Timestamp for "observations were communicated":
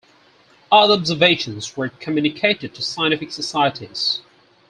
0.95-2.73